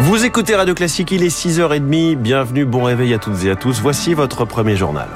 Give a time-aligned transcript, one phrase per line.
[0.00, 2.14] Vous écoutez Radio Classique, il est 6h30.
[2.14, 3.80] Bienvenue, bon réveil à toutes et à tous.
[3.80, 5.08] Voici votre premier journal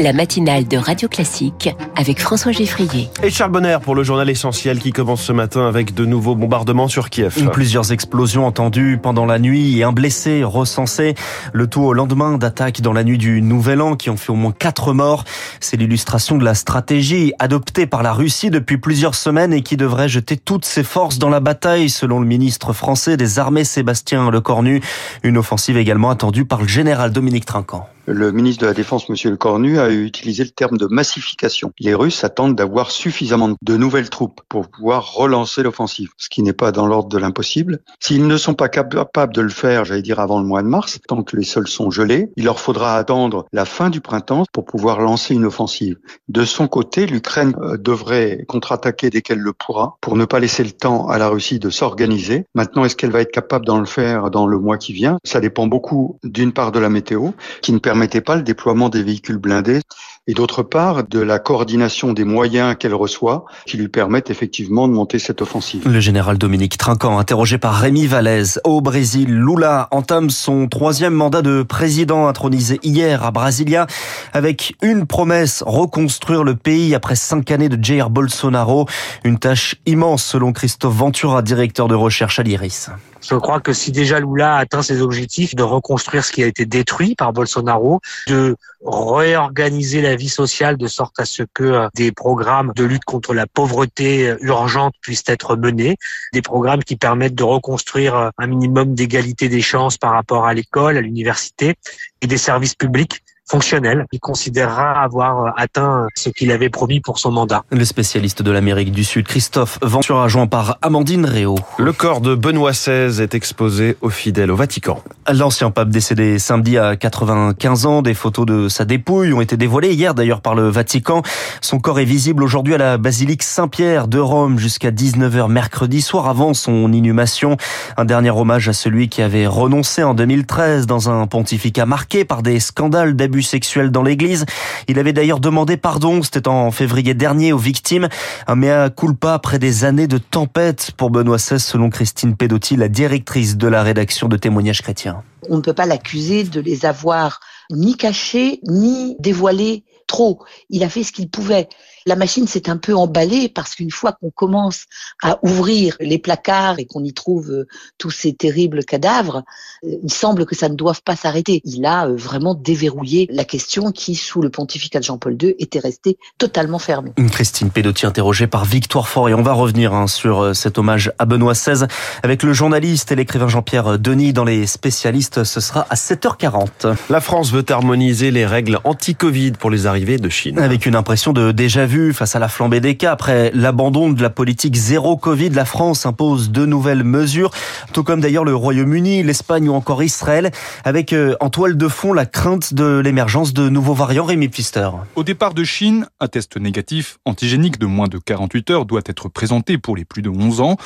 [0.00, 3.08] la matinale de Radio Classique avec François Geffrier.
[3.22, 6.88] Et Charles Bonner pour le journal essentiel qui commence ce matin avec de nouveaux bombardements
[6.88, 7.50] sur Kiev.
[7.52, 11.14] Plusieurs explosions entendues pendant la nuit et un blessé recensé.
[11.52, 14.36] Le tout au lendemain d'attaques dans la nuit du Nouvel An qui ont fait au
[14.36, 15.24] moins quatre morts.
[15.60, 20.08] C'est l'illustration de la stratégie adoptée par la Russie depuis plusieurs semaines et qui devrait
[20.08, 24.80] jeter toutes ses forces dans la bataille selon le ministre français des armées Sébastien Lecornu.
[25.22, 27.88] Une offensive également attendue par le général Dominique Trinquant.
[28.10, 31.72] Le ministre de la Défense, Monsieur Lecornu, a utilisé le terme de massification.
[31.78, 36.54] Les Russes attendent d'avoir suffisamment de nouvelles troupes pour pouvoir relancer l'offensive, ce qui n'est
[36.54, 37.80] pas dans l'ordre de l'impossible.
[38.00, 41.00] S'ils ne sont pas capables de le faire, j'allais dire avant le mois de mars,
[41.06, 44.64] tant que les sols sont gelés, il leur faudra attendre la fin du printemps pour
[44.64, 45.98] pouvoir lancer une offensive.
[46.28, 50.64] De son côté, l'Ukraine euh, devrait contre-attaquer dès qu'elle le pourra pour ne pas laisser
[50.64, 52.46] le temps à la Russie de s'organiser.
[52.54, 55.18] Maintenant, est-ce qu'elle va être capable d'en le faire dans le mois qui vient?
[55.24, 58.90] Ça dépend beaucoup d'une part de la météo, qui ne permet permettait pas le déploiement
[58.90, 59.80] des véhicules blindés
[60.28, 64.92] et d'autre part de la coordination des moyens qu'elle reçoit qui lui permettent effectivement de
[64.92, 65.82] monter cette offensive.
[65.84, 68.60] Le général Dominique Trinquant, interrogé par Rémi Vallès.
[68.62, 73.88] Au Brésil, Lula entame son troisième mandat de président intronisé hier à Brasilia
[74.32, 78.86] avec une promesse, reconstruire le pays après cinq années de Jair Bolsonaro.
[79.24, 82.90] Une tâche immense selon Christophe Ventura, directeur de recherche à l'IRIS.
[83.20, 86.46] Je crois que si déjà Lula a atteint ses objectifs de reconstruire ce qui a
[86.46, 91.88] été détruit par Bolsonaro, de réorganiser la vie sociale de sorte à ce que euh,
[91.94, 95.96] des programmes de lutte contre la pauvreté euh, urgente puissent être menés,
[96.32, 100.54] des programmes qui permettent de reconstruire euh, un minimum d'égalité des chances par rapport à
[100.54, 101.74] l'école, à l'université
[102.20, 104.06] et des services publics fonctionnel.
[104.12, 107.64] Il considérera avoir euh, atteint ce qu'il avait promis pour son mandat.
[107.70, 111.56] Le spécialiste de l'Amérique du Sud, Christophe Ventura, joint par Amandine Réau.
[111.78, 115.02] Le corps de Benoît XVI est exposé aux fidèles au Vatican.
[115.32, 119.92] L'ancien pape décédé samedi à 95 ans, des photos de sa dépouille ont été dévoilées
[119.92, 121.22] hier d'ailleurs par le Vatican.
[121.60, 126.28] Son corps est visible aujourd'hui à la basilique Saint-Pierre de Rome jusqu'à 19h mercredi soir
[126.28, 127.56] avant son inhumation.
[127.96, 132.42] Un dernier hommage à celui qui avait renoncé en 2013 dans un pontificat marqué par
[132.42, 134.44] des scandales d'abus sexuel dans l'église.
[134.88, 138.08] Il avait d'ailleurs demandé pardon, c'était en février dernier, aux victimes.
[138.46, 142.88] Un mea culpa après des années de tempête pour Benoît XVI, selon Christine Pedotti, la
[142.88, 145.22] directrice de la rédaction de témoignages chrétiens.
[145.48, 147.40] On ne peut pas l'accuser de les avoir
[147.70, 150.42] ni cachés, ni dévoilés trop.
[150.70, 151.68] Il a fait ce qu'il pouvait
[152.08, 154.86] la machine s'est un peu emballée parce qu'une fois qu'on commence
[155.22, 157.66] à ouvrir les placards et qu'on y trouve euh,
[157.98, 159.44] tous ces terribles cadavres,
[159.84, 161.60] euh, il semble que ça ne doive pas s'arrêter.
[161.64, 165.80] Il a euh, vraiment déverrouillé la question qui, sous le pontificat de Jean-Paul II, était
[165.80, 167.12] restée totalement fermée.
[167.30, 171.26] Christine Pedotti interrogée par Victoire Fort et on va revenir hein, sur cet hommage à
[171.26, 171.86] Benoît XVI
[172.22, 175.44] avec le journaliste et l'écrivain Jean-Pierre Denis dans les spécialistes.
[175.44, 176.96] Ce sera à 7h40.
[177.10, 180.58] La France veut harmoniser les règles anti-Covid pour les arrivées de Chine.
[180.58, 183.12] Avec une impression de déjà vu face à la flambée des cas.
[183.12, 187.50] Après l'abandon de la politique zéro Covid, la France impose de nouvelles mesures,
[187.92, 190.50] tout comme d'ailleurs le Royaume-Uni, l'Espagne ou encore Israël,
[190.84, 194.24] avec euh, en toile de fond la crainte de l'émergence de nouveaux variants.
[194.24, 194.88] Rémi Pfister.
[195.14, 199.28] Au départ de Chine, un test négatif antigénique de moins de 48 heures doit être
[199.28, 200.76] présenté pour les plus de 11 ans.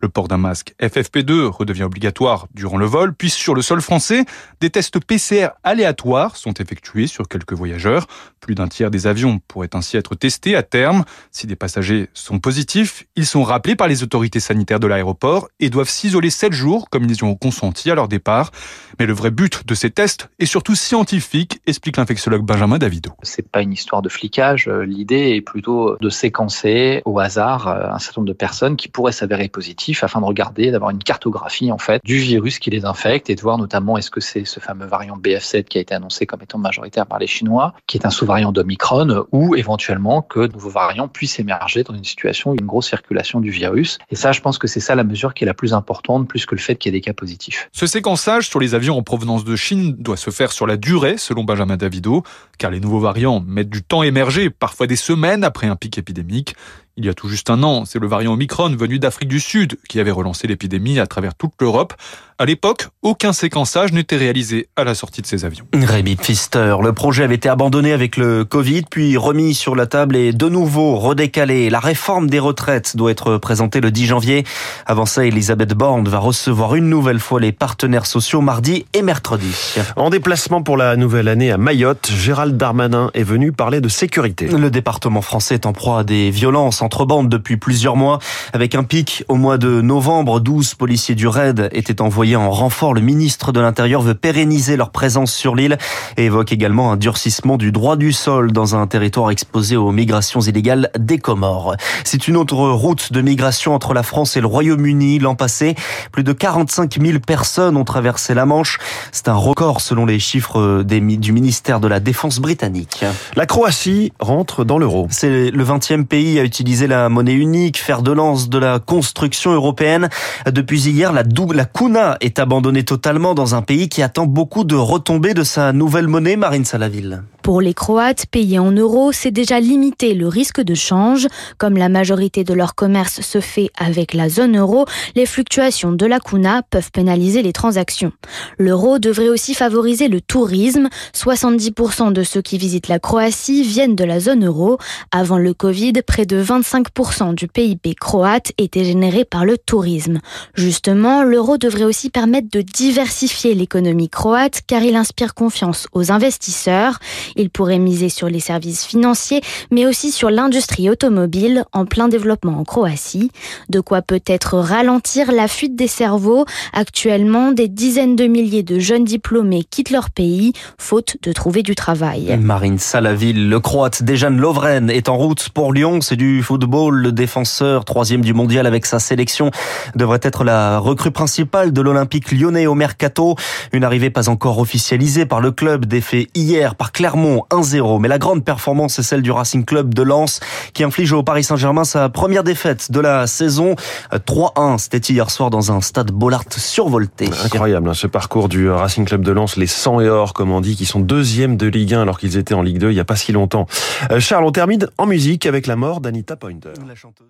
[0.00, 4.24] Le port d'un masque FFP2 redevient obligatoire durant le vol, puis sur le sol français,
[4.60, 8.06] des tests PCR aléatoires sont effectués sur quelques voyageurs.
[8.40, 11.04] Plus d'un tiers des avions pourraient ainsi être testés à terme.
[11.30, 15.70] Si des passagers sont positifs, ils sont rappelés par les autorités sanitaires de l'aéroport et
[15.70, 18.50] doivent s'isoler 7 jours comme ils y ont consenti à leur départ.
[18.98, 23.12] Mais le vrai but de ces tests est surtout scientifique, explique l'infectiologue Benjamin Davido.
[23.22, 27.98] C'est pas une histoire de flicage, l'idée est plutôt de séquencer au hasard euh, un
[27.98, 31.78] certain nombre de personnes qui pourraient s'avérer positives afin de regarder, d'avoir une cartographie en
[31.78, 34.86] fait du virus qui les infecte et de voir notamment est-ce que c'est ce fameux
[34.86, 38.10] variant BF7 qui a été annoncé comme étant majoritaire par les Chinois, qui est un
[38.10, 42.66] sous-variant d'Omicron, ou éventuellement que de nouveaux variants puissent émerger dans une situation où une
[42.66, 43.98] grosse circulation du virus.
[44.10, 46.46] Et ça, je pense que c'est ça la mesure qui est la plus importante, plus
[46.46, 47.68] que le fait qu'il y ait des cas positifs.
[47.72, 51.16] Ce séquençage sur les avions en provenance de Chine doit se faire sur la durée,
[51.18, 52.22] selon Benjamin Davido,
[52.58, 55.98] car les nouveaux variants mettent du temps à émerger, parfois des semaines après un pic
[55.98, 56.54] épidémique.
[56.98, 59.76] Il y a tout juste un an, c'est le variant Omicron venu d'Afrique du Sud
[59.86, 61.92] qui avait relancé l'épidémie à travers toute l'Europe.
[62.38, 65.66] À l'époque, aucun séquençage n'était réalisé à la sortie de ces avions.
[65.74, 70.16] Rémi Pfister, le projet avait été abandonné avec le Covid, puis remis sur la table
[70.16, 71.68] et de nouveau redécalé.
[71.70, 74.44] La réforme des retraites doit être présentée le 10 janvier.
[74.86, 79.54] Avant ça, Elisabeth Borne va recevoir une nouvelle fois les partenaires sociaux mardi et mercredi.
[79.96, 84.46] En déplacement pour la nouvelle année à Mayotte, Gérald Darmanin est venu parler de sécurité.
[84.48, 88.20] Le département français est en proie à des violences centre-bande depuis plusieurs mois.
[88.52, 92.94] Avec un pic au mois de novembre, 12 policiers du RAID étaient envoyés en renfort.
[92.94, 95.78] Le ministre de l'Intérieur veut pérenniser leur présence sur l'île
[96.16, 100.40] et évoque également un durcissement du droit du sol dans un territoire exposé aux migrations
[100.40, 101.74] illégales des Comores.
[102.04, 105.18] C'est une autre route de migration entre la France et le Royaume-Uni.
[105.18, 105.74] L'an passé,
[106.12, 108.78] plus de 45 000 personnes ont traversé la Manche.
[109.10, 113.04] C'est un record selon les chiffres du ministère de la Défense britannique.
[113.34, 115.08] La Croatie rentre dans l'euro.
[115.10, 119.52] C'est le 20e pays à utiliser la monnaie unique, fer de lance de la construction
[119.52, 120.10] européenne.
[120.44, 121.22] Depuis hier, la,
[121.54, 125.72] la Kuna est abandonnée totalement dans un pays qui attend beaucoup de retombées de sa
[125.72, 127.22] nouvelle monnaie, Marine Salaville.
[127.46, 131.28] Pour les Croates, payer en euros, c'est déjà limiter le risque de change.
[131.58, 134.84] Comme la majorité de leur commerce se fait avec la zone euro,
[135.14, 138.10] les fluctuations de la kuna peuvent pénaliser les transactions.
[138.58, 140.88] L'euro devrait aussi favoriser le tourisme.
[141.14, 144.78] 70% de ceux qui visitent la Croatie viennent de la zone euro.
[145.12, 150.18] Avant le Covid, près de 25% du PIB croate était généré par le tourisme.
[150.56, 156.98] Justement, l'euro devrait aussi permettre de diversifier l'économie croate car il inspire confiance aux investisseurs.
[157.36, 159.40] Il pourrait miser sur les services financiers,
[159.70, 163.30] mais aussi sur l'industrie automobile en plein développement en Croatie.
[163.68, 166.44] De quoi peut-être ralentir la fuite des cerveaux.
[166.72, 171.74] Actuellement, des dizaines de milliers de jeunes diplômés quittent leur pays, faute de trouver du
[171.74, 172.36] travail.
[172.38, 176.00] Marine Salaville, le croate Dejan Lovren est en route pour Lyon.
[176.00, 176.96] C'est du football.
[176.96, 179.50] Le défenseur, troisième du mondial avec sa sélection,
[179.94, 183.36] devrait être la recrue principale de l'Olympique lyonnais au Mercato.
[183.72, 186.92] Une arrivée pas encore officialisée par le club, défait hier par
[187.26, 188.00] Clermont 1-0.
[188.00, 190.40] Mais la grande performance est celle du Racing Club de Lens
[190.72, 193.74] qui inflige au Paris Saint-Germain sa première défaite de la saison.
[194.12, 197.28] 3-1, c'était hier soir dans un stade Bollard survolté.
[197.44, 200.60] Incroyable hein, ce parcours du Racing Club de Lens, les 100 et or comme on
[200.60, 203.00] dit, qui sont deuxième de Ligue 1 alors qu'ils étaient en Ligue 2 il n'y
[203.00, 203.66] a pas si longtemps.
[204.10, 206.72] Euh, Charles, on termine en musique avec la mort d'Anita Pointer.
[206.86, 207.26] La chanteuse.